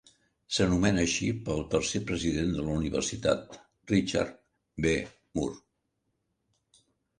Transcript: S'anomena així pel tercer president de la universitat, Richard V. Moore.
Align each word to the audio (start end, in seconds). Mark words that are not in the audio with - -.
S'anomena 0.55 1.01
així 1.07 1.27
pel 1.49 1.61
tercer 1.73 2.01
president 2.07 2.49
de 2.55 2.65
la 2.71 2.79
universitat, 2.79 3.55
Richard 3.93 4.35
V. 4.89 4.97
Moore. 5.37 5.63